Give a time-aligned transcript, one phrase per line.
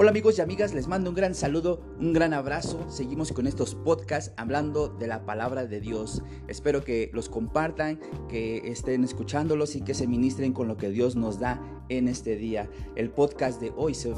[0.00, 2.86] Hola amigos y amigas, les mando un gran saludo, un gran abrazo.
[2.88, 6.22] Seguimos con estos podcasts hablando de la palabra de Dios.
[6.48, 11.16] Espero que los compartan, que estén escuchándolos y que se ministren con lo que Dios
[11.16, 11.60] nos da
[11.90, 12.70] en este día.
[12.96, 14.14] El podcast de hoy se,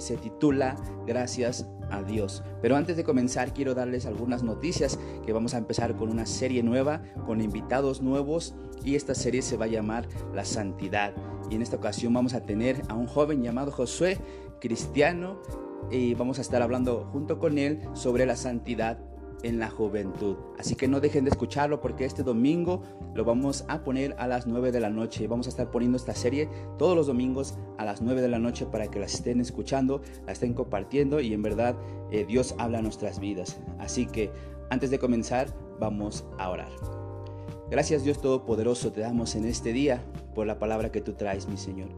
[0.00, 0.74] se titula
[1.06, 2.42] Gracias a Dios.
[2.62, 6.62] Pero antes de comenzar quiero darles algunas noticias que vamos a empezar con una serie
[6.62, 11.12] nueva, con invitados nuevos y esta serie se va a llamar La Santidad.
[11.50, 14.18] Y en esta ocasión vamos a tener a un joven llamado Josué
[14.66, 15.38] cristiano
[15.92, 18.98] y vamos a estar hablando junto con él sobre la santidad
[19.44, 20.36] en la juventud.
[20.58, 22.82] Así que no dejen de escucharlo porque este domingo
[23.14, 25.28] lo vamos a poner a las 9 de la noche.
[25.28, 26.48] Vamos a estar poniendo esta serie
[26.78, 30.32] todos los domingos a las 9 de la noche para que la estén escuchando, la
[30.32, 31.76] estén compartiendo y en verdad
[32.10, 33.60] eh, Dios habla a nuestras vidas.
[33.78, 34.32] Así que
[34.70, 35.46] antes de comenzar
[35.78, 36.70] vamos a orar.
[37.70, 40.02] Gracias Dios Todopoderoso te damos en este día
[40.36, 41.88] por la palabra que tú traes, mi Señor.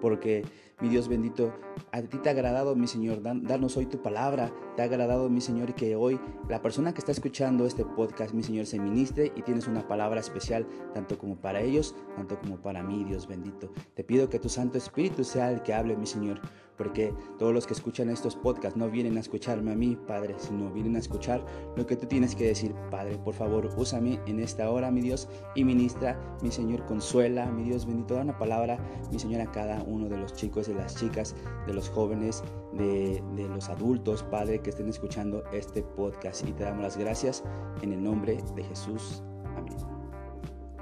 [0.00, 0.44] Porque
[0.80, 1.52] mi Dios bendito,
[1.90, 4.52] a ti te ha agradado, mi Señor, darnos hoy tu palabra.
[4.76, 8.44] Te ha agradado, mi Señor, que hoy la persona que está escuchando este podcast, mi
[8.44, 12.84] Señor, se ministre y tienes una palabra especial, tanto como para ellos, tanto como para
[12.84, 13.72] mí, Dios bendito.
[13.94, 16.40] Te pido que tu Santo Espíritu sea el que hable, mi Señor,
[16.76, 20.70] porque todos los que escuchan estos podcasts no vienen a escucharme a mí, Padre, sino
[20.70, 21.44] vienen a escuchar
[21.76, 23.18] lo que tú tienes que decir, Padre.
[23.18, 27.87] Por favor, úsame en esta hora, mi Dios, y ministra, mi Señor, consuela, mi Dios
[27.88, 28.78] bendito, da una palabra,
[29.10, 31.34] mi Señor, a cada uno de los chicos de las chicas,
[31.66, 32.44] de los jóvenes,
[32.74, 36.46] de, los adultos, Padre, que estén escuchando este podcast.
[36.46, 37.42] Y te damos las gracias
[37.82, 39.22] en el nombre de Jesús.
[39.56, 39.76] Amén.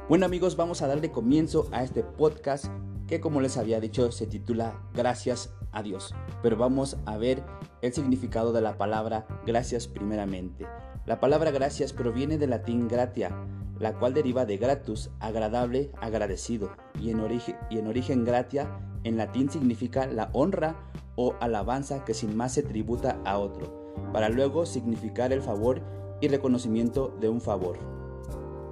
[0.08, 2.66] Bueno amigos, vamos a darle comienzo a este podcast
[3.06, 6.14] que como les había dicho se titula Gracias a Dios.
[6.42, 7.42] Pero vamos a ver
[7.82, 10.66] el significado de la palabra gracias primeramente.
[11.06, 13.30] La palabra gracias proviene del latín gratia,
[13.78, 19.16] la cual deriva de gratus, agradable, agradecido, y en, origen, y en origen gratia en
[19.16, 20.76] latín significa la honra
[21.14, 25.80] o alabanza que sin más se tributa a otro, para luego significar el favor
[26.20, 27.78] y reconocimiento de un favor.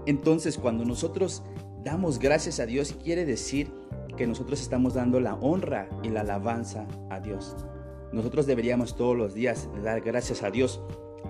[0.07, 1.43] Entonces cuando nosotros
[1.85, 3.71] damos gracias a Dios quiere decir
[4.17, 7.57] que nosotros estamos dando la honra y la alabanza a Dios.
[8.13, 10.81] Nosotros deberíamos todos los días dar gracias a Dios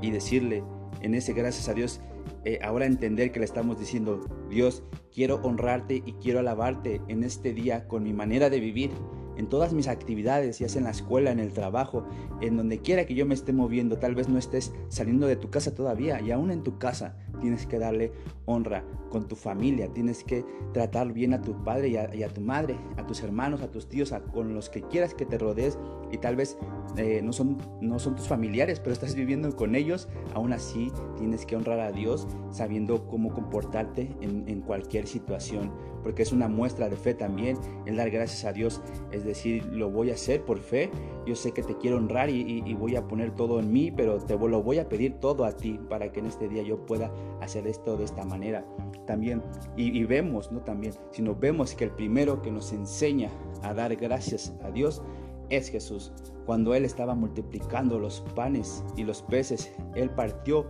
[0.02, 0.62] y decirle
[1.00, 2.00] en ese gracias a Dios,
[2.44, 4.20] eh, ahora entender que le estamos diciendo,
[4.50, 8.90] Dios, quiero honrarte y quiero alabarte en este día con mi manera de vivir,
[9.36, 12.06] en todas mis actividades, ya sea en la escuela, en el trabajo,
[12.40, 15.50] en donde quiera que yo me esté moviendo, tal vez no estés saliendo de tu
[15.50, 18.12] casa todavía y aún en tu casa tienes que darle
[18.46, 22.76] honra con tu familia, tienes que tratar bien a tu padre y a, tu madre,
[22.96, 25.78] a tus hermanos, a tus tíos, a, con los que quieras que te rodees
[26.10, 26.58] y tal vez
[26.96, 31.46] eh, no, son, no son tus familiares, pero estás viviendo con ellos, aún así tienes
[31.46, 35.70] que honrar a Dios sabiendo cómo comportarte en, cualquier situación,
[36.02, 38.80] porque es una muestra de fe también el dar gracias a Dios,
[39.12, 40.90] es decir, lo voy a hacer por fe,
[41.26, 44.18] yo sé que te quiero honrar y, y voy a poner todo en mí, pero
[44.18, 47.12] te lo voy a pedir todo a ti para que en este día yo pueda
[47.40, 48.64] hacer esto de esta manera
[49.06, 49.42] también.
[49.76, 53.30] Y, vemos, no también, sino vemos que el primero que nos enseña
[53.62, 55.02] a dar gracias a Dios
[55.50, 56.12] es Jesús.
[56.46, 60.66] Cuando Él estaba multiplicando los panes y los peces, Él partió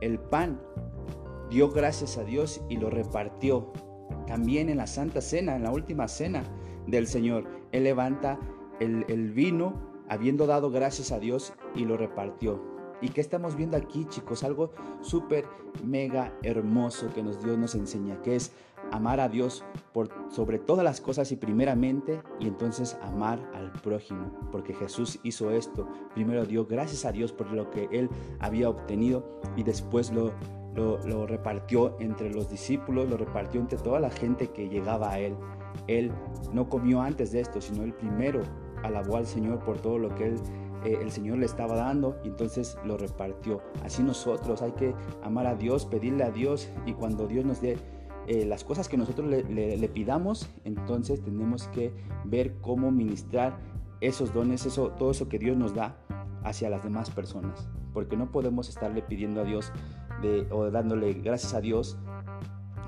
[0.00, 0.60] el pan,
[1.50, 3.72] dio gracias a Dios y lo repartió.
[4.26, 6.42] También en la Santa Cena, en la última cena
[6.86, 8.38] del Señor, Él levanta
[8.80, 9.74] el, el vino
[10.08, 12.75] habiendo dado gracias a Dios y lo repartió.
[13.00, 14.42] ¿Y qué estamos viendo aquí, chicos?
[14.42, 14.70] Algo
[15.02, 15.44] súper,
[15.84, 18.52] mega hermoso que nos Dios nos enseña, que es
[18.92, 24.30] amar a Dios por sobre todas las cosas y primeramente, y entonces amar al prójimo,
[24.50, 25.88] porque Jesús hizo esto.
[26.14, 28.08] Primero dio gracias a Dios por lo que él
[28.40, 30.32] había obtenido y después lo,
[30.74, 35.18] lo, lo repartió entre los discípulos, lo repartió entre toda la gente que llegaba a
[35.18, 35.36] él.
[35.86, 36.10] Él
[36.52, 38.42] no comió antes de esto, sino él primero
[38.82, 40.40] alabó al Señor por todo lo que él
[40.84, 43.62] eh, el Señor le estaba dando y entonces lo repartió.
[43.82, 47.76] Así nosotros hay que amar a Dios, pedirle a Dios y cuando Dios nos dé
[48.26, 51.92] eh, las cosas que nosotros le, pidamos, entonces tenemos que
[52.24, 53.58] ver cómo ministrar
[54.00, 55.96] esos dones, eso, todo eso que Dios nos da
[56.42, 57.68] hacia las demás personas.
[57.92, 59.72] Porque no podemos estarle pidiendo a Dios
[60.50, 61.98] o dándole gracias a Dios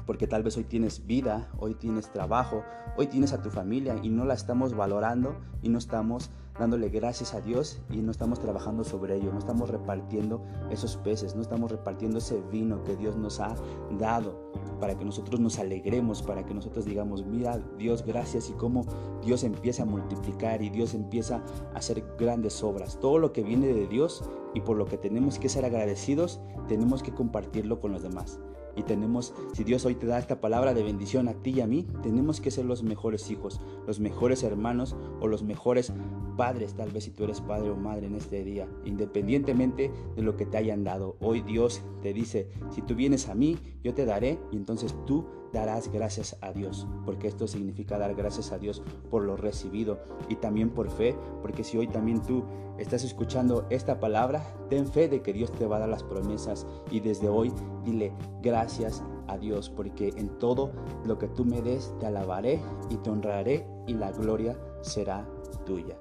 [0.09, 2.65] porque tal vez hoy tienes vida, hoy tienes trabajo,
[2.97, 7.35] hoy tienes a tu familia y no la estamos valorando y no estamos dándole gracias
[7.35, 11.71] a Dios y no estamos trabajando sobre ello, no estamos repartiendo esos peces, no estamos
[11.71, 13.55] repartiendo ese vino que Dios nos ha
[13.99, 14.51] dado
[14.81, 18.87] para que nosotros nos alegremos, para que nosotros digamos, mira Dios, gracias y cómo
[19.23, 21.43] Dios empieza a multiplicar y Dios empieza
[21.75, 22.99] a hacer grandes obras.
[22.99, 27.03] Todo lo que viene de Dios y por lo que tenemos que ser agradecidos, tenemos
[27.03, 28.41] que compartirlo con los demás.
[28.79, 31.67] Y tenemos, si Dios hoy te da esta palabra de bendición a ti y a
[31.67, 35.93] mí, tenemos que ser los mejores hijos, los mejores hermanos o los mejores
[36.39, 40.37] padres, tal vez si tú eres padre o madre en este día, independientemente de lo
[40.37, 41.17] que te hayan dado.
[41.21, 45.27] Hoy Dios te dice, si tú vienes a mí, yo te daré y entonces tú
[45.53, 49.99] darás gracias a Dios, porque esto significa dar gracias a Dios por lo recibido
[50.29, 52.45] y también por fe, porque si hoy también tú
[52.79, 56.69] estás escuchando esta palabra, ten fe de que Dios te va a dar las promesas
[56.93, 57.53] y desde hoy
[57.85, 58.13] dile
[58.43, 60.71] gracias a Dios, porque en todo
[61.05, 65.29] lo que tú me des te alabaré y te honraré y la gloria será
[65.67, 65.99] tuya.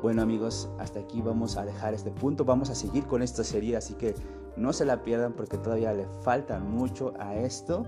[0.00, 3.76] Bueno amigos, hasta aquí vamos a dejar este punto, vamos a seguir con esta serie,
[3.76, 4.14] así que
[4.56, 7.84] no se la pierdan porque todavía le falta mucho a esto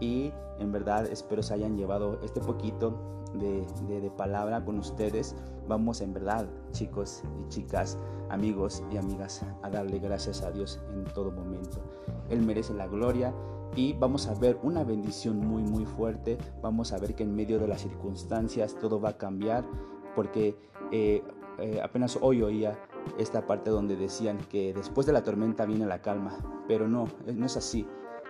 [0.00, 5.36] y en verdad espero se hayan llevado este poquito de, de, palabra con ustedes.
[5.68, 7.98] Vamos en verdad, chicos y chicas,
[8.30, 11.78] amigos y amigas, a darle gracias a Dios en todo momento.
[12.30, 13.32] Él merece la gloria
[13.76, 16.36] y vamos a ver una bendición muy muy fuerte.
[16.62, 19.64] Vamos a ver que en medio de las circunstancias todo va a cambiar
[20.14, 20.56] porque
[20.92, 21.22] eh,
[21.58, 22.78] eh, apenas hoy oía
[23.18, 27.46] esta parte donde decían que después de la tormenta viene la calma, pero no, no
[27.46, 27.86] es así.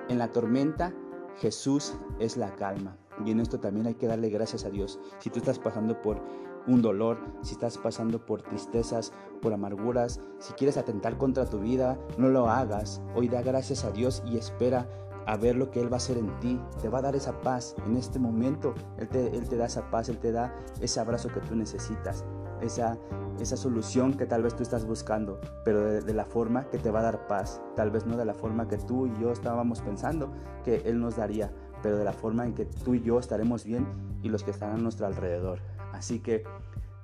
[0.09, 0.93] En la tormenta
[1.39, 2.97] Jesús es la calma.
[3.25, 4.99] Y en esto también hay que darle gracias a Dios.
[5.19, 6.21] Si tú estás pasando por
[6.67, 11.99] un dolor, si estás pasando por tristezas, por amarguras, si quieres atentar contra tu vida,
[12.19, 13.01] no lo hagas.
[13.15, 14.89] Hoy da gracias a Dios y espera
[15.27, 16.61] a ver lo que Él va a hacer en ti.
[16.83, 18.75] Te va a dar esa paz en este momento.
[18.99, 22.25] Él te da esa paz, Él te da ese abrazo que tú necesitas
[22.61, 22.99] esa,
[23.41, 27.01] esa solución que tal vez tú estás buscando, pero de, la forma que te va
[27.01, 30.33] a dar paz, tal vez no de la forma que tú y yo estábamos pensando
[30.65, 31.53] que Él nos daría,
[31.83, 33.87] pero de la forma en que tú y yo estaremos bien
[34.23, 35.61] y los que están a nuestro alrededor.
[35.93, 36.45] Así que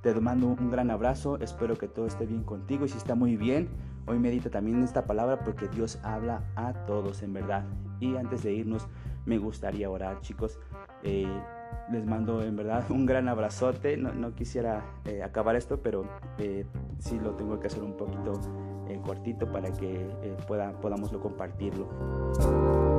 [0.02, 3.36] te mando un gran abrazo, espero que todo esté bien contigo y si está muy
[3.36, 3.68] bien,
[4.06, 7.64] hoy medita también esta palabra porque Dios habla a todos en verdad.
[8.00, 8.86] Y antes de irnos,
[9.26, 10.58] me gustaría orar, chicos.
[11.02, 11.28] Eh,
[11.90, 13.96] les mando en verdad un gran abrazote.
[13.96, 16.04] No, quisiera eh, acabar esto, pero
[16.38, 16.66] eh,
[16.98, 18.40] sí lo tengo que hacer un poquito
[18.88, 20.06] eh, cortito para que
[20.80, 22.89] podamos compartirlo.